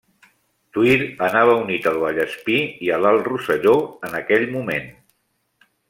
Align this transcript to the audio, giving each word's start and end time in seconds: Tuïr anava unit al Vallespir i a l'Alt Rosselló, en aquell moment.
Tuïr 0.77 0.95
anava 1.27 1.53
unit 1.65 1.85
al 1.91 1.99
Vallespir 2.05 2.57
i 2.87 2.91
a 2.95 2.99
l'Alt 3.03 3.29
Rosselló, 3.31 3.75
en 4.11 4.19
aquell 4.23 4.49
moment. 4.57 4.91